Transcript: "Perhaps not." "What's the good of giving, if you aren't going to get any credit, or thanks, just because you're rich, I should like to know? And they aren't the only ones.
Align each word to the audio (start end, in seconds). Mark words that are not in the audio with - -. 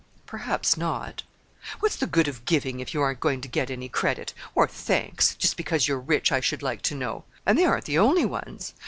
"Perhaps 0.25 0.77
not." 0.77 1.21
"What's 1.79 1.95
the 1.95 2.07
good 2.07 2.27
of 2.27 2.45
giving, 2.45 2.79
if 2.79 2.91
you 2.91 3.03
aren't 3.03 3.19
going 3.19 3.39
to 3.41 3.47
get 3.47 3.69
any 3.69 3.87
credit, 3.87 4.33
or 4.55 4.67
thanks, 4.67 5.35
just 5.35 5.55
because 5.55 5.87
you're 5.87 5.99
rich, 5.99 6.31
I 6.31 6.39
should 6.39 6.63
like 6.63 6.81
to 6.89 6.95
know? 6.95 7.23
And 7.45 7.55
they 7.55 7.65
aren't 7.65 7.85
the 7.85 7.99
only 7.99 8.25
ones. 8.25 8.73